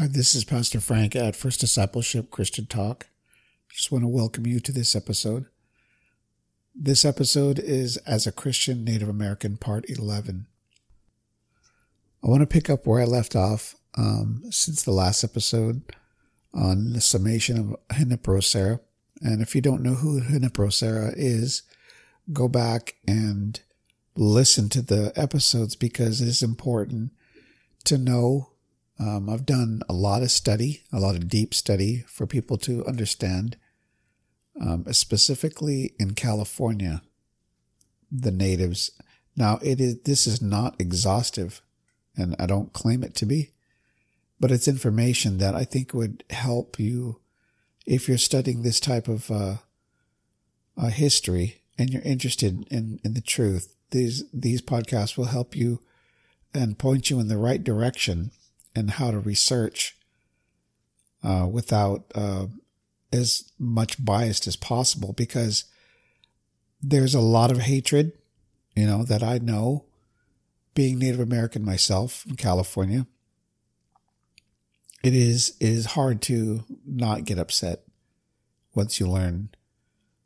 [0.00, 3.08] Hi, this is Pastor Frank at First Discipleship Christian Talk.
[3.70, 5.44] Just want to welcome you to this episode.
[6.74, 10.46] This episode is As a Christian Native American, Part 11.
[12.24, 15.82] I want to pick up where I left off um, since the last episode
[16.54, 18.80] on the summation of Junípero Serra.
[19.20, 21.62] And if you don't know who Junípero Serra is,
[22.32, 23.60] go back and
[24.16, 27.12] listen to the episodes because it is important
[27.84, 28.46] to know.
[29.00, 32.84] Um, I've done a lot of study, a lot of deep study for people to
[32.84, 33.56] understand,
[34.60, 37.00] um, specifically in California,
[38.12, 38.90] the natives.
[39.34, 41.62] Now, it is this is not exhaustive,
[42.14, 43.52] and I don't claim it to be,
[44.38, 47.20] but it's information that I think would help you
[47.86, 49.56] if you're studying this type of uh,
[50.76, 53.74] uh, history and you're interested in, in the truth.
[53.92, 55.80] These these podcasts will help you
[56.52, 58.32] and point you in the right direction
[58.74, 59.96] and how to research
[61.22, 62.46] uh, without uh,
[63.12, 65.64] as much biased as possible because
[66.82, 68.12] there's a lot of hatred,
[68.74, 69.86] you know, that I know
[70.74, 73.06] being Native American myself in California.
[75.02, 77.84] It is it is hard to not get upset
[78.74, 79.48] once you learn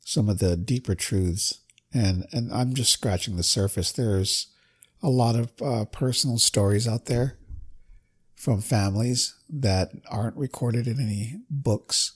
[0.00, 1.60] some of the deeper truths
[1.92, 3.92] and and I'm just scratching the surface.
[3.92, 4.48] There's
[5.02, 7.38] a lot of uh, personal stories out there
[8.34, 12.12] from families that aren't recorded in any books,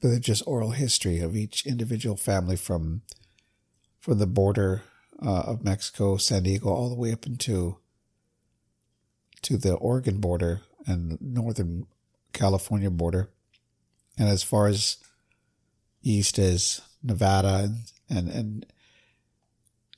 [0.00, 3.02] but they're just oral history of each individual family from
[4.00, 4.82] from the border
[5.22, 7.76] uh, of Mexico, San Diego, all the way up into
[9.42, 11.86] to the Oregon border and northern
[12.32, 13.30] California border,
[14.18, 14.96] and as far as
[16.02, 17.76] east as Nevada and
[18.08, 18.66] and, and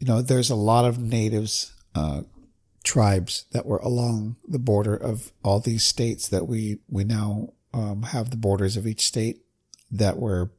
[0.03, 2.23] you know, there's a lot of natives uh,
[2.83, 8.03] tribes that were along the border of all these states that we we now um,
[8.03, 9.43] have the borders of each state
[9.91, 10.51] that were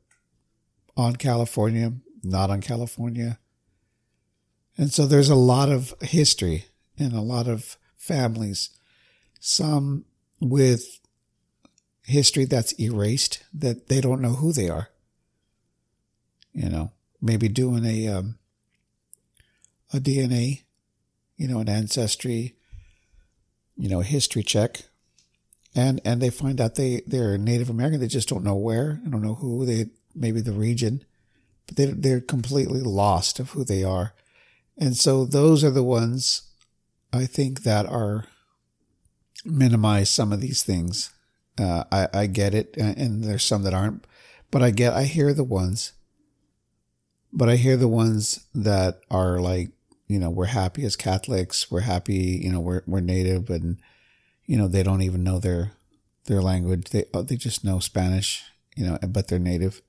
[0.95, 3.39] on California, not on California,
[4.77, 6.65] and so there's a lot of history
[6.97, 8.69] and a lot of families,
[9.39, 10.05] some
[10.39, 10.99] with
[12.05, 14.89] history that's erased that they don't know who they are.
[16.53, 16.91] You know,
[17.21, 18.37] maybe doing a um,
[19.93, 20.63] a DNA
[21.35, 22.55] you know, an ancestry,
[23.75, 24.83] you know, history check.
[25.75, 27.99] And, and they find out they, they're Native American.
[27.99, 29.01] They just don't know where.
[29.05, 31.03] I don't know who they, maybe the region,
[31.65, 34.13] but they, they're completely lost of who they are.
[34.77, 36.43] And so those are the ones
[37.11, 38.25] I think that are
[39.45, 41.11] minimize some of these things.
[41.59, 42.75] Uh, I, I get it.
[42.77, 44.05] And there's some that aren't,
[44.51, 45.93] but I get, I hear the ones,
[47.31, 49.71] but I hear the ones that are like
[50.07, 51.71] you know, we're happy as Catholics.
[51.71, 53.77] We're happy, you know, we're, we're native and,
[54.45, 55.71] you know, they don't even know their,
[56.25, 56.89] their language.
[56.89, 58.43] They, oh, they just know Spanish,
[58.75, 59.81] you know, but they're native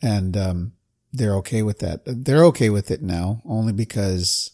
[0.00, 0.72] and, um,
[1.12, 2.02] they're okay with that.
[2.04, 4.50] They're okay with it now only because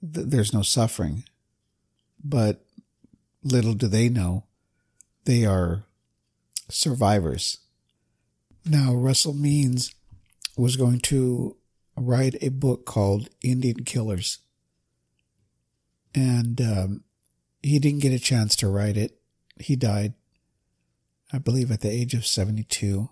[0.00, 1.24] th- there's no suffering.
[2.22, 2.64] But
[3.42, 4.44] little do they know
[5.24, 5.84] they are
[6.68, 7.58] survivors.
[8.64, 9.94] Now, Russell Means
[10.56, 11.56] was going to
[11.96, 14.38] write a book called Indian Killers.
[16.14, 17.04] And um,
[17.62, 19.18] he didn't get a chance to write it.
[19.58, 20.14] He died,
[21.32, 23.08] I believe, at the age of 72.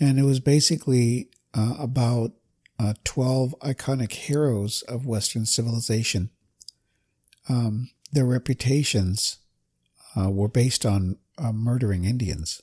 [0.00, 2.32] And it was basically uh, about
[2.78, 6.30] uh, 12 iconic heroes of Western civilization.
[7.48, 9.38] Um, their reputations
[10.16, 12.62] uh, were based on uh, murdering Indians.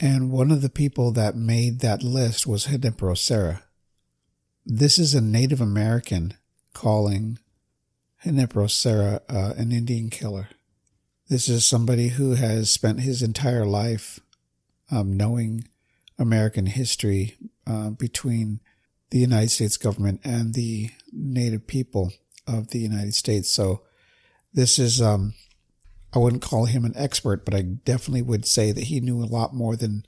[0.00, 3.64] And one of the people that made that list was Junípero Serra.
[4.64, 6.34] This is a Native American
[6.72, 7.38] calling
[8.24, 10.48] Junípero Serra uh, an Indian killer.
[11.28, 14.20] This is somebody who has spent his entire life
[14.90, 15.68] um, knowing
[16.18, 17.36] American history
[17.66, 18.60] uh, between
[19.10, 22.12] the United States government and the Native people
[22.46, 23.50] of the United States.
[23.50, 23.82] So
[24.54, 25.34] this is um,
[26.12, 29.26] I wouldn't call him an expert, but I definitely would say that he knew a
[29.26, 30.04] lot more than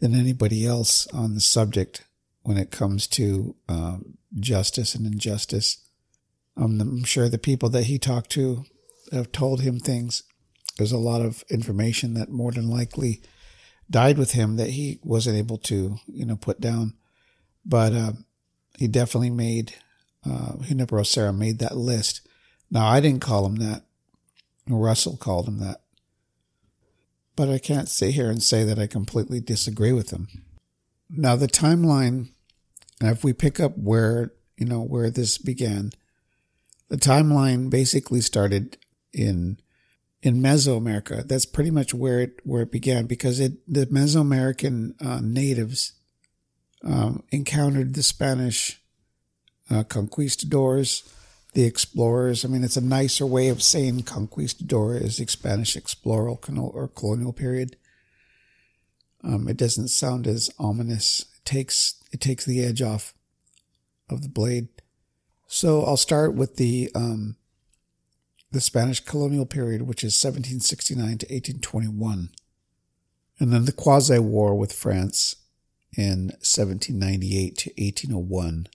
[0.00, 2.04] than anybody else on the subject
[2.42, 5.78] when it comes to um, justice and injustice.
[6.56, 8.64] Um, I'm sure the people that he talked to
[9.12, 10.22] have told him things.
[10.76, 13.22] There's a lot of information that more than likely
[13.90, 16.94] died with him that he wasn't able to, you know, put down.
[17.64, 18.12] But uh,
[18.78, 19.74] he definitely made,
[20.24, 22.26] uh, Junípero Serra made that list.
[22.70, 23.82] Now, I didn't call him that.
[24.76, 25.80] Russell called him that.
[27.36, 30.28] But I can't sit here and say that I completely disagree with him.
[31.08, 32.30] Now, the timeline,
[33.00, 35.92] if we pick up where, you know, where this began,
[36.88, 38.78] the timeline basically started
[39.12, 39.58] in
[40.22, 41.26] in Mesoamerica.
[41.26, 45.92] That's pretty much where it where it began because it the Mesoamerican uh, natives
[46.84, 48.80] um, encountered the Spanish
[49.70, 51.02] uh, conquistadors,
[51.58, 52.44] the explorers.
[52.44, 57.32] I mean, it's a nicer way of saying conquistador is the Spanish explorer or colonial
[57.32, 57.74] period.
[59.24, 61.26] Um, it doesn't sound as ominous.
[61.36, 63.12] It takes it takes the edge off
[64.08, 64.68] of the blade.
[65.48, 67.34] So I'll start with the um,
[68.52, 72.30] the Spanish colonial period, which is 1769 to 1821,
[73.40, 75.34] and then the Quasi War with France
[75.96, 78.68] in 1798 to 1801.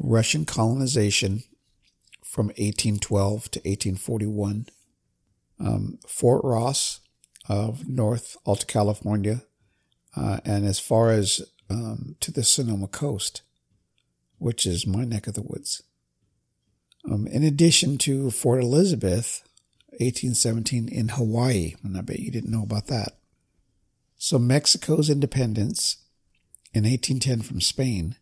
[0.00, 1.42] Russian colonization
[2.24, 4.66] from 1812 to 1841.
[5.60, 7.00] Um, Fort Ross
[7.48, 9.42] of North Alta California,
[10.16, 11.40] uh, and as far as
[11.70, 13.42] um, to the Sonoma coast,
[14.38, 15.82] which is my neck of the woods.
[17.10, 19.42] Um, in addition to Fort Elizabeth,
[19.98, 23.18] 1817 in Hawaii, and I bet you didn't know about that.
[24.16, 25.96] So Mexico's independence
[26.72, 28.16] in 1810 from Spain,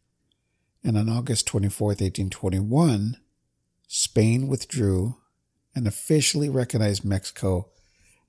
[0.82, 3.16] and on August 24th, 1821,
[3.86, 5.16] Spain withdrew
[5.74, 7.68] and officially recognized Mexico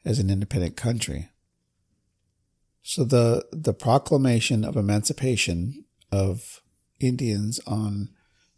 [0.03, 1.29] as an independent country.
[2.83, 6.61] So the the proclamation of emancipation of
[6.99, 8.09] Indians on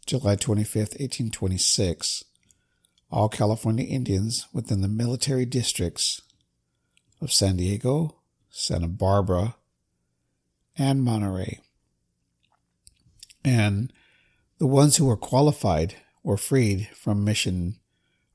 [0.06, 2.24] July 25th, 1826,
[3.10, 6.22] all California Indians within the military districts
[7.20, 8.16] of San Diego,
[8.50, 9.56] Santa Barbara,
[10.76, 11.60] and Monterey.
[13.44, 13.92] And
[14.58, 17.76] the ones who were qualified were freed from mission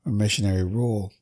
[0.06, 1.12] or missionary rule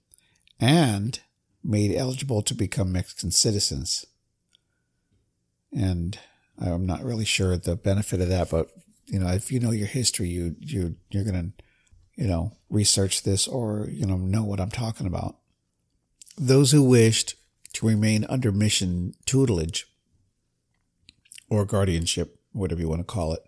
[0.60, 1.18] and
[1.64, 4.04] made eligible to become Mexican citizens.
[5.72, 6.18] And
[6.58, 8.70] I'm not really sure the benefit of that, but
[9.06, 11.50] you know, if you know your history, you you you're gonna,
[12.16, 15.36] you know, research this or you know know what I'm talking about.
[16.36, 17.34] Those who wished
[17.74, 19.86] to remain under mission tutelage
[21.48, 23.42] or guardianship, whatever you want to call it,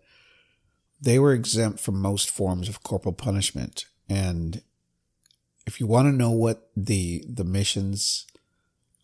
[1.01, 3.87] they were exempt from most forms of corporal punishment.
[4.09, 4.63] And
[5.67, 8.27] if you want to know what the the missions,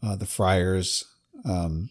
[0.02, 1.04] uh, the friars
[1.44, 1.90] um,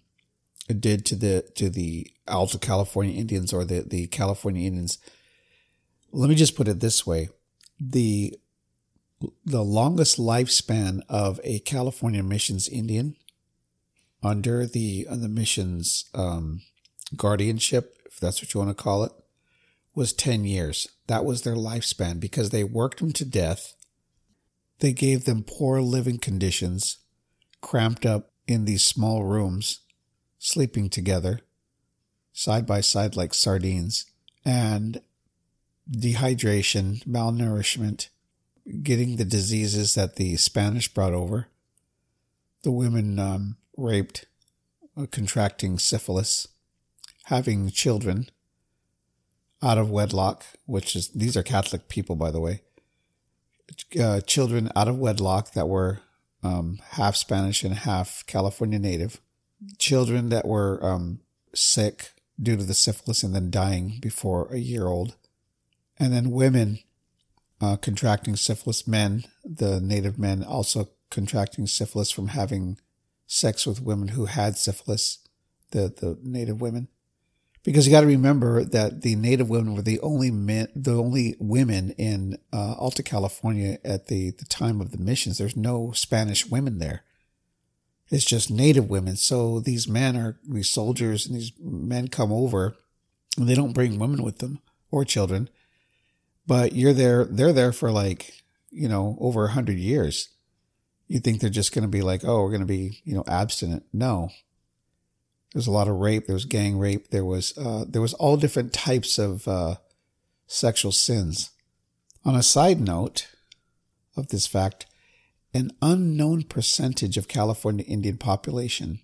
[0.68, 4.98] did to the to the Alta California Indians or the the California Indians,
[6.12, 7.30] let me just put it this way:
[7.80, 8.38] the
[9.46, 13.16] the longest lifespan of a California missions Indian
[14.22, 16.62] under the the missions um,
[17.16, 19.12] guardianship, if that's what you want to call it,
[19.96, 20.88] was ten years.
[21.08, 23.74] That was their lifespan because they worked them to death.
[24.80, 26.98] They gave them poor living conditions,
[27.62, 29.80] cramped up in these small rooms,
[30.38, 31.40] sleeping together,
[32.34, 34.06] side by side like sardines,
[34.44, 35.02] and
[35.90, 38.10] dehydration, malnourishment,
[38.84, 41.48] getting the diseases that the Spanish brought over.
[42.64, 44.26] The women um, raped,
[45.12, 46.48] contracting syphilis,
[47.26, 48.30] having children
[49.66, 52.62] out of wedlock, which is, these are Catholic people, by the way.
[54.00, 56.02] Uh, children out of wedlock that were
[56.44, 59.20] um, half Spanish and half California native.
[59.80, 61.20] Children that were um,
[61.56, 65.16] sick due to the syphilis and then dying before a year old.
[65.98, 66.80] And then women
[67.60, 72.78] uh, contracting syphilis, men, the native men also contracting syphilis from having
[73.26, 75.20] sex with women who had syphilis,
[75.72, 76.90] the, the native women.
[77.66, 81.36] Because you got to remember that the native women were the only men, the only
[81.40, 85.40] women in uh, Alta California at the, the time of the missions.
[85.40, 87.04] There's no Spanish women there.
[88.12, 89.16] It's just native women.
[89.16, 92.78] So these men are these soldiers and these men come over
[93.36, 94.60] and they don't bring women with them
[94.92, 95.50] or children,
[96.46, 100.30] but you're there, they're there for like, you know, over a hundred years.
[101.08, 103.24] You think they're just going to be like, oh, we're going to be, you know,
[103.28, 103.86] abstinent.
[103.92, 104.30] No.
[105.56, 106.28] There's a lot of rape.
[106.28, 107.12] There was gang rape.
[107.12, 109.76] There was, uh, there was all different types of, uh,
[110.48, 111.52] sexual sins.
[112.26, 113.28] On a side note
[114.18, 114.86] of this fact,
[115.54, 119.00] an unknown percentage of California Indian population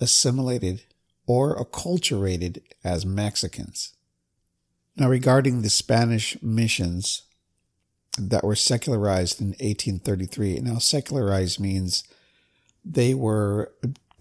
[0.00, 0.82] assimilated
[1.26, 3.92] or acculturated as Mexicans.
[4.96, 7.24] Now, regarding the Spanish missions
[8.16, 10.60] that were secularized in 1833.
[10.60, 12.04] Now, secularized means
[12.82, 13.72] they were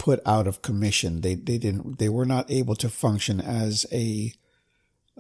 [0.02, 1.22] put out of commission.
[1.22, 4.34] They they didn't they were not able to function as a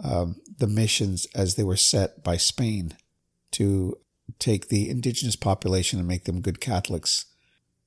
[0.04, 2.98] um, the missions as they were set by Spain
[3.52, 3.96] to
[4.40, 7.26] take the indigenous population and make them good Catholics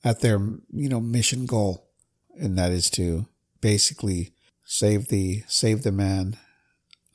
[0.05, 0.39] at their
[0.73, 1.91] you know mission goal,
[2.39, 3.27] and that is to
[3.61, 4.33] basically
[4.65, 6.37] save the save the man,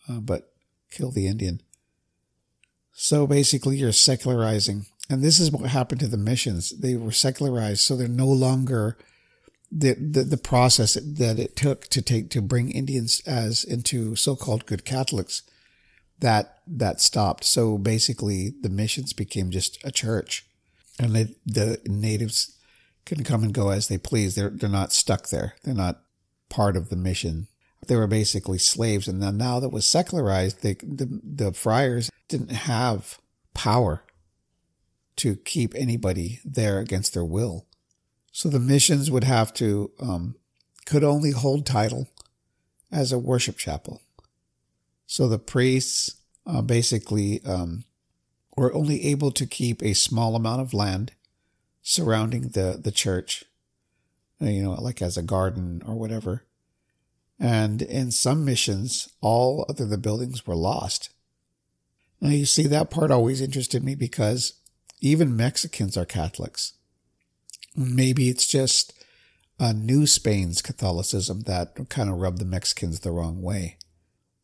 [0.09, 0.51] uh, but
[0.91, 1.61] kill the Indian.
[2.91, 6.77] So basically, you're secularizing And this is what happened to the missions.
[6.77, 8.97] They were secularized, so they're no longer
[9.71, 14.65] the, the, the process that it took to take to bring Indians as into so-called
[14.65, 15.43] good Catholics
[16.19, 17.43] that that stopped.
[17.43, 20.45] So basically, the missions became just a church,
[20.99, 22.57] and they, the natives
[23.05, 24.35] can come and go as they please.
[24.35, 25.55] They're they're not stuck there.
[25.63, 26.01] They're not
[26.49, 27.47] part of the mission.
[27.87, 32.51] They were basically slaves, and then now that was secularized, they, the the friars didn't
[32.51, 33.19] have
[33.53, 34.03] power
[35.17, 37.65] to keep anybody there against their will.
[38.31, 40.35] So the missions would have to um,
[40.85, 42.07] could only hold title
[42.91, 44.01] as a worship chapel.
[45.05, 47.83] So the priests uh, basically um,
[48.55, 51.11] were only able to keep a small amount of land
[51.81, 53.43] surrounding the the church,
[54.41, 56.45] uh, you know, like as a garden or whatever.
[57.39, 61.09] And in some missions, all other the buildings were lost.
[62.19, 64.53] Now you see that part always interested me because
[64.99, 66.73] even Mexicans are Catholics.
[67.79, 68.91] Maybe it's just
[69.57, 73.77] a New Spain's Catholicism that kind of rubbed the Mexicans the wrong way.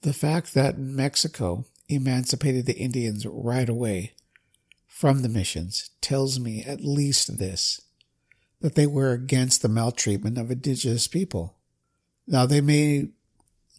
[0.04, 4.13] The fact that Mexico emancipated the Indians right away
[4.88, 7.82] from the missions tells me at least this
[8.62, 11.58] that they were against the maltreatment of indigenous people.
[12.25, 13.10] Now, they may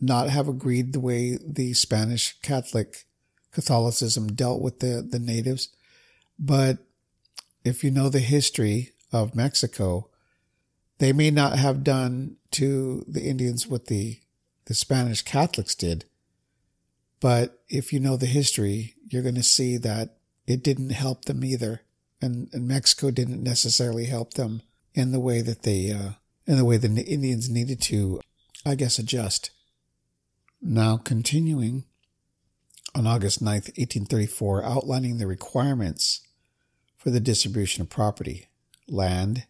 [0.02, 3.06] not have agreed the way the Spanish Catholic
[3.52, 5.70] Catholicism dealt with the, the natives,
[6.38, 6.76] but
[7.64, 10.08] if you know the history of Mexico,
[10.98, 14.20] they may not have done to the Indians what the,
[14.66, 16.04] the Spanish Catholics did.
[17.20, 21.44] But if you know the history, you're going to see that it didn't help them
[21.44, 21.82] either.
[22.20, 24.62] And, and Mexico didn't necessarily help them
[24.94, 26.12] in the way that they, uh,
[26.46, 28.20] in the way the Indians needed to,
[28.64, 29.50] I guess, adjust.
[30.62, 31.84] Now, continuing
[32.94, 36.22] on August 9th, 1834, outlining the requirements
[36.96, 38.46] for the distribution of property
[38.88, 39.46] land,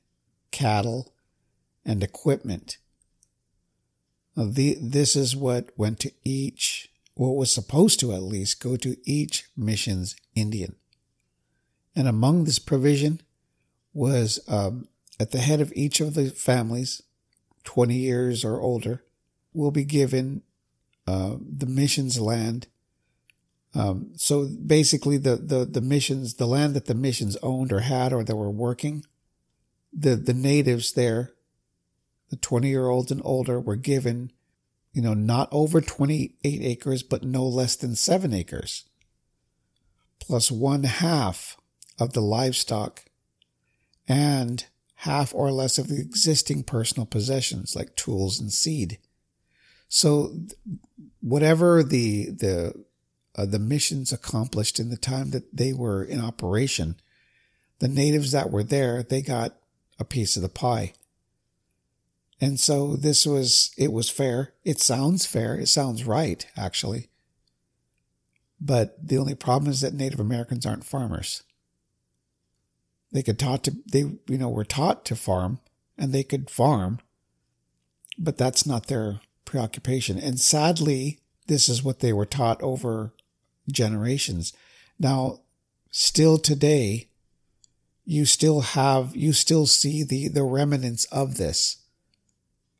[0.50, 1.12] cattle,
[1.84, 2.78] and equipment.
[4.36, 8.76] Now, the, this is what went to each, what was supposed to at least go
[8.76, 10.76] to each mission's Indian.
[11.94, 13.22] And among this provision
[13.94, 14.88] was um,
[15.18, 17.02] at the head of each of the families,
[17.64, 19.02] 20 years or older,
[19.54, 20.42] will be given
[21.06, 22.66] uh, the mission's land.
[23.74, 28.12] Um, so basically, the, the, the missions, the land that the missions owned or had
[28.12, 29.04] or that were working,
[29.96, 31.32] the, the natives there,
[32.28, 34.30] the 20 year olds and older were given,
[34.92, 38.84] you know, not over 28 acres, but no less than seven acres,
[40.20, 41.56] plus one half
[41.98, 43.04] of the livestock
[44.06, 44.66] and
[45.00, 48.98] half or less of the existing personal possessions like tools and seed.
[49.88, 50.40] So
[51.20, 52.84] whatever the, the,
[53.34, 56.96] uh, the missions accomplished in the time that they were in operation,
[57.78, 59.56] the natives that were there, they got
[59.98, 60.92] a piece of the pie.
[62.40, 64.52] And so this was, it was fair.
[64.64, 65.56] It sounds fair.
[65.56, 67.08] It sounds right, actually.
[68.60, 71.42] But the only problem is that Native Americans aren't farmers.
[73.12, 75.60] They could taught to, they, you know, were taught to farm
[75.96, 76.98] and they could farm,
[78.18, 80.18] but that's not their preoccupation.
[80.18, 83.14] And sadly, this is what they were taught over
[83.70, 84.52] generations.
[84.98, 85.40] Now,
[85.90, 87.08] still today,
[88.06, 91.78] you still have, you still see the, the remnants of this.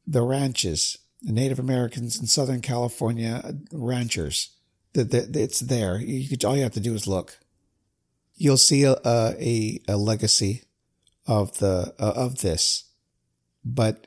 [0.06, 4.50] The ranches, the Native Americans in Southern California, ranchers.
[4.92, 6.00] The, the, it's there.
[6.00, 7.38] You could, all you have to do is look.
[8.36, 10.62] You'll see a, a, a legacy
[11.26, 12.84] of the, uh, of this.
[13.64, 14.06] But,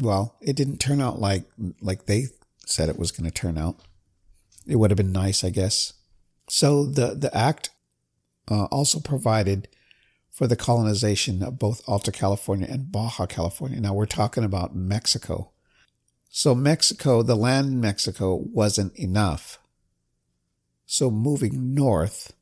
[0.00, 1.44] well, it didn't turn out like,
[1.82, 2.28] like they
[2.64, 3.80] said it was going to turn out.
[4.66, 5.92] It would have been nice, I guess.
[6.48, 7.68] So the, the act
[8.50, 9.68] uh, also provided
[10.30, 13.80] for the colonization of both Alta California and Baja California.
[13.80, 15.50] Now we're talking about Mexico.
[16.28, 19.58] So Mexico, the land in Mexico wasn't enough.
[20.86, 22.32] So moving north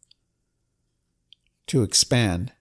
[1.69, 2.53] to expand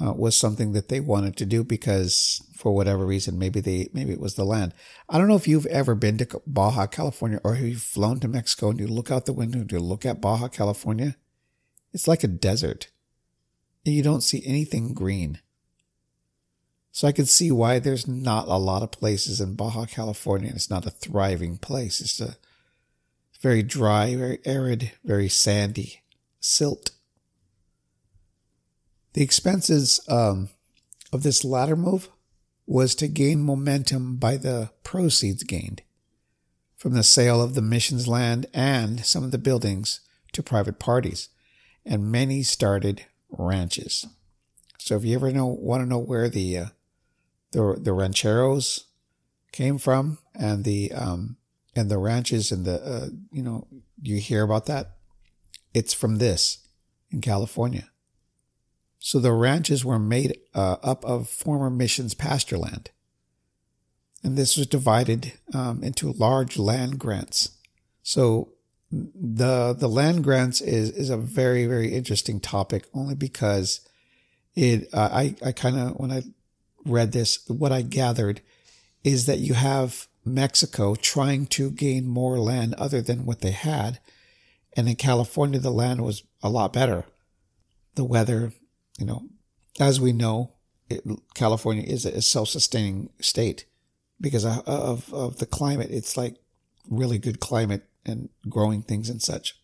[0.00, 4.12] uh, was something that they wanted to do because for whatever reason, maybe they, maybe
[4.12, 4.74] it was the land.
[5.08, 8.28] I don't know if you've ever been to Baja California or have you flown to
[8.28, 11.16] Mexico and you look out the window and you look at Baja California.
[11.92, 12.88] It's like a desert
[13.86, 15.38] and you don't see anything green.
[16.90, 20.50] So I can see why there's not a lot of places in Baja California.
[20.52, 22.00] It's not a thriving place.
[22.00, 22.36] It's a
[23.40, 26.02] very dry, very arid, very sandy,
[26.40, 26.90] silt.
[29.12, 30.48] The expenses um,
[31.12, 32.08] of this latter move
[32.66, 35.82] was to gain momentum by the proceeds gained
[36.76, 40.00] from the sale of the mission's land and some of the buildings
[40.32, 41.28] to private parties,
[41.84, 43.06] and many started
[43.38, 44.06] ranches.
[44.78, 46.66] So if you ever know want to know where the uh,
[47.52, 48.84] the the rancheros
[49.52, 51.36] came from and the um
[51.74, 53.66] and the ranches and the uh, you know
[54.00, 54.96] you hear about that,
[55.74, 56.66] it's from this
[57.10, 57.90] in California.
[58.98, 62.90] So the ranches were made uh, up of former missions pasture land.
[64.24, 67.50] And this was divided um, into large land grants.
[68.02, 68.55] So
[69.14, 73.80] the the land grants is is a very very interesting topic only because
[74.54, 76.22] it uh, I I kind of when I
[76.84, 78.40] read this what I gathered
[79.04, 84.00] is that you have Mexico trying to gain more land other than what they had
[84.76, 87.04] and in California the land was a lot better
[87.94, 88.52] the weather
[88.98, 89.28] you know,
[89.78, 90.52] as we know,
[90.88, 91.02] it,
[91.34, 93.66] California is a self-sustaining state
[94.20, 95.90] because of, of, of the climate.
[95.90, 96.36] It's like
[96.88, 99.60] really good climate and growing things and such.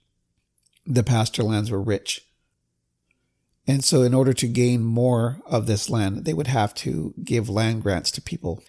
[0.84, 2.26] The pasture lands were rich.
[3.66, 7.48] And so in order to gain more of this land, they would have to give
[7.48, 8.62] land grants to people.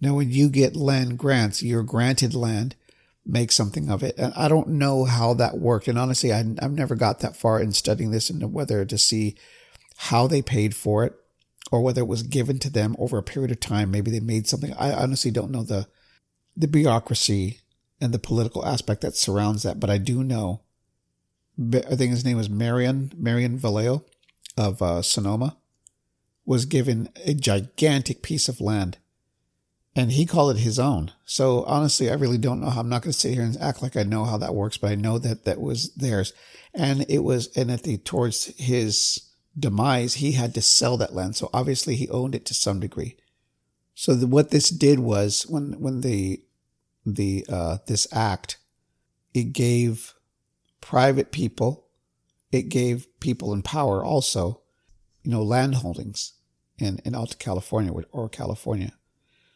[0.00, 2.76] Now, when you get land grants, you're granted land,
[3.26, 4.14] make something of it.
[4.18, 5.88] And I don't know how that worked.
[5.88, 9.36] And honestly, I, have never got that far in studying this and whether to see
[9.96, 11.14] how they paid for it
[11.72, 13.90] or whether it was given to them over a period of time.
[13.90, 14.72] Maybe they made something.
[14.74, 15.88] I honestly don't know the,
[16.56, 17.60] the bureaucracy
[18.00, 20.62] and the political aspect that surrounds that, but I do know.
[21.58, 24.04] I think his name was Marion, Marion Vallejo
[24.56, 25.56] of uh, Sonoma
[26.46, 28.98] was given a gigantic piece of land
[29.98, 31.10] and he called it his own.
[31.24, 32.80] So honestly, I really don't know how.
[32.80, 34.92] I'm not going to sit here and act like I know how that works, but
[34.92, 36.32] I know that that was theirs,
[36.72, 39.20] and it was, and at the towards his
[39.58, 41.34] demise, he had to sell that land.
[41.34, 43.16] So obviously, he owned it to some degree.
[43.96, 46.42] So the, what this did was when when the
[47.14, 48.58] the uh, this act,
[49.34, 50.14] it gave
[50.80, 51.86] private people,
[52.52, 54.62] it gave people in power also,
[55.22, 56.34] you know, land holdings
[56.78, 58.92] in in Alta California or California.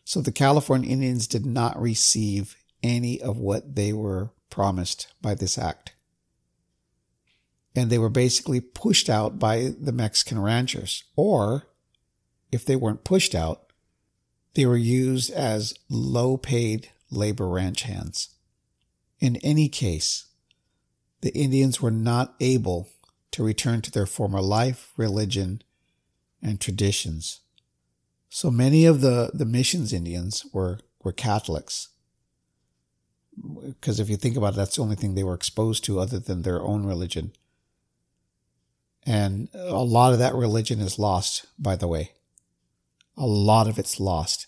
[0.04, 5.57] So the California Indians did not receive any of what they were promised by this
[5.57, 5.94] act.
[7.74, 11.05] And they were basically pushed out by the Mexican ranchers.
[11.16, 11.68] Or,
[12.50, 13.72] if they weren't pushed out,
[14.55, 18.31] they were used as low paid labor ranch hands.
[19.20, 20.27] In any case,
[21.20, 22.88] the Indians were not able
[23.31, 25.62] to return to their former life, religion,
[26.42, 27.40] and traditions.
[28.29, 31.88] So many of the, the missions Indians were, were Catholics.
[33.64, 36.18] Because if you think about it, that's the only thing they were exposed to other
[36.18, 37.33] than their own religion.
[39.05, 42.12] And a lot of that religion is lost, by the way.
[43.16, 44.46] A lot of it's lost.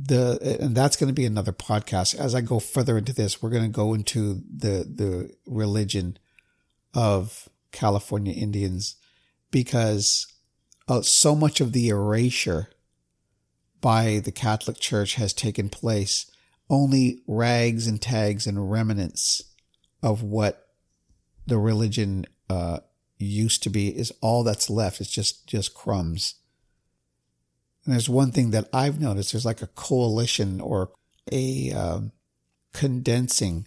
[0.00, 2.14] The, and that's going to be another podcast.
[2.14, 6.18] As I go further into this, we're going to go into the, the religion
[6.94, 8.96] of California Indians
[9.50, 10.26] because
[10.86, 12.70] uh, so much of the erasure
[13.80, 16.30] by the Catholic Church has taken place.
[16.70, 19.42] Only rags and tags and remnants
[20.02, 20.68] of what
[21.46, 22.80] the religion uh,
[23.18, 25.00] used to be is all that's left.
[25.00, 26.34] It's just just crumbs.
[27.88, 30.90] And there's one thing that I've noticed: there's like a coalition or
[31.32, 32.12] a um,
[32.74, 33.66] condensing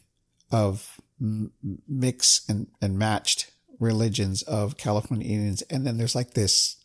[0.52, 1.52] of m-
[1.88, 6.76] mix and, and matched religions of California Indians, and then there's like this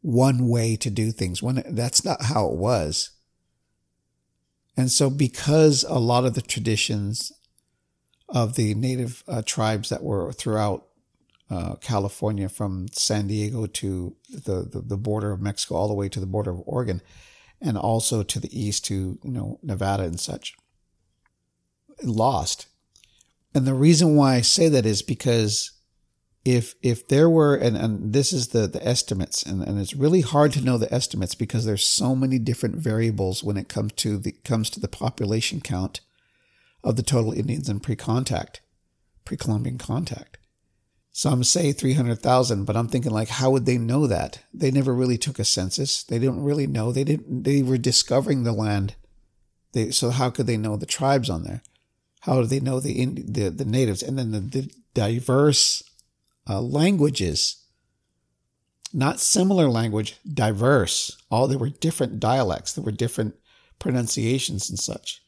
[0.00, 3.10] one way to do things when that's not how it was.
[4.74, 7.30] And so, because a lot of the traditions
[8.26, 10.86] of the native uh, tribes that were throughout
[11.50, 16.08] uh, California, from San Diego to the, the, the border of Mexico, all the way
[16.08, 17.02] to the border of Oregon,
[17.60, 20.54] and also to the east to you know Nevada and such,
[22.02, 22.66] lost.
[23.54, 25.72] And the reason why I say that is because
[26.44, 30.22] if if there were and, and this is the the estimates and, and it's really
[30.22, 34.16] hard to know the estimates because there's so many different variables when it comes to
[34.16, 36.00] the comes to the population count
[36.82, 38.62] of the total Indians in pre-contact,
[39.26, 40.38] pre-Columbian contact.
[41.20, 44.42] Some say 300,000, but I'm thinking like, how would they know that?
[44.54, 46.02] They never really took a census.
[46.02, 46.92] They didn't really know.
[46.92, 48.94] They didn't, they were discovering the land.
[49.72, 51.60] They, so how could they know the tribes on there?
[52.20, 54.02] How do they know the, the, the natives?
[54.02, 55.82] And then the, the diverse
[56.48, 57.66] uh, languages,
[58.94, 61.18] not similar language, diverse.
[61.30, 63.34] All there were different dialects, there were different
[63.78, 65.20] pronunciations and such.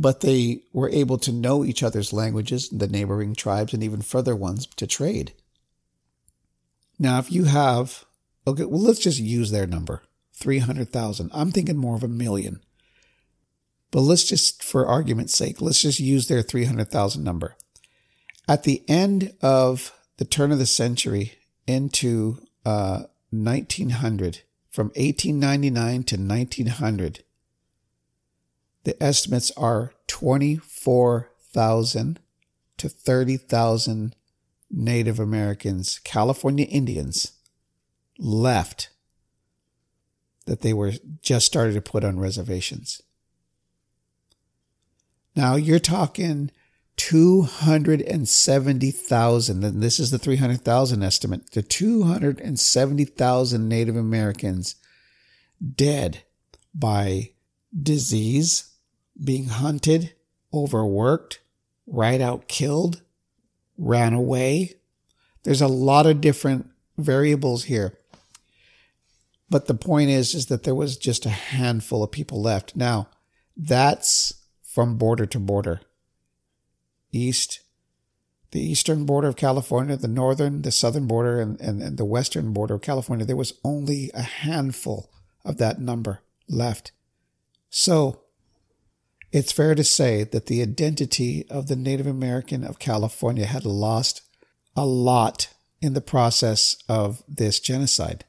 [0.00, 4.36] But they were able to know each other's languages, the neighboring tribes, and even further
[4.36, 5.32] ones to trade.
[7.00, 8.04] Now, if you have,
[8.46, 11.32] okay, well, let's just use their number 300,000.
[11.34, 12.60] I'm thinking more of a million.
[13.90, 17.56] But let's just, for argument's sake, let's just use their 300,000 number.
[18.46, 21.32] At the end of the turn of the century
[21.66, 27.24] into uh, 1900, from 1899 to 1900,
[28.88, 32.20] the estimates are 24,000
[32.78, 34.16] to 30,000
[34.70, 37.32] Native Americans, California Indians,
[38.18, 38.88] left
[40.46, 43.02] that they were just started to put on reservations.
[45.36, 46.50] Now you're talking
[46.96, 54.76] 270,000, and this is the 300,000 estimate, the 270,000 Native Americans
[55.74, 56.22] dead
[56.74, 57.32] by
[57.82, 58.67] disease,
[59.22, 60.14] being hunted,
[60.52, 61.40] overworked,
[61.86, 63.02] right out killed,
[63.76, 64.74] ran away.
[65.42, 67.98] There's a lot of different variables here.
[69.50, 72.76] But the point is, is that there was just a handful of people left.
[72.76, 73.08] Now,
[73.56, 75.80] that's from border to border.
[77.10, 77.60] East,
[78.50, 82.52] the eastern border of California, the northern, the southern border, and, and, and the western
[82.52, 85.10] border of California, there was only a handful
[85.44, 86.92] of that number left.
[87.70, 88.24] So,
[89.30, 94.22] it's fair to say that the identity of the Native American of California had lost
[94.74, 95.48] a lot
[95.80, 98.24] in the process of this genocide.